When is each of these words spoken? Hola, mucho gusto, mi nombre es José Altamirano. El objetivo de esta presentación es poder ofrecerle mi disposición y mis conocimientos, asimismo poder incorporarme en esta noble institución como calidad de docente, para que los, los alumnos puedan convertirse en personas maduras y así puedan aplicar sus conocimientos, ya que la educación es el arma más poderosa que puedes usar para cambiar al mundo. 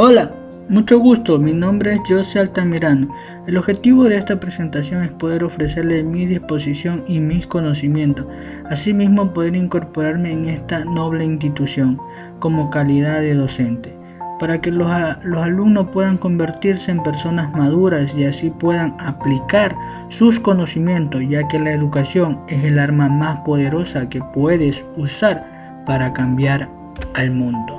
Hola, 0.00 0.30
mucho 0.68 1.00
gusto, 1.00 1.40
mi 1.40 1.52
nombre 1.52 1.94
es 1.94 2.00
José 2.08 2.38
Altamirano. 2.38 3.08
El 3.48 3.56
objetivo 3.56 4.04
de 4.04 4.18
esta 4.18 4.38
presentación 4.38 5.02
es 5.02 5.10
poder 5.10 5.42
ofrecerle 5.42 6.04
mi 6.04 6.24
disposición 6.24 7.02
y 7.08 7.18
mis 7.18 7.48
conocimientos, 7.48 8.24
asimismo 8.70 9.34
poder 9.34 9.56
incorporarme 9.56 10.30
en 10.30 10.50
esta 10.50 10.84
noble 10.84 11.24
institución 11.24 11.98
como 12.38 12.70
calidad 12.70 13.22
de 13.22 13.34
docente, 13.34 13.92
para 14.38 14.60
que 14.60 14.70
los, 14.70 14.88
los 15.24 15.42
alumnos 15.42 15.88
puedan 15.88 16.16
convertirse 16.16 16.92
en 16.92 17.02
personas 17.02 17.52
maduras 17.56 18.16
y 18.16 18.24
así 18.24 18.50
puedan 18.50 18.94
aplicar 19.00 19.74
sus 20.10 20.38
conocimientos, 20.38 21.22
ya 21.28 21.48
que 21.48 21.58
la 21.58 21.72
educación 21.72 22.38
es 22.46 22.62
el 22.62 22.78
arma 22.78 23.08
más 23.08 23.40
poderosa 23.40 24.08
que 24.08 24.22
puedes 24.32 24.80
usar 24.96 25.44
para 25.86 26.12
cambiar 26.12 26.68
al 27.14 27.32
mundo. 27.32 27.77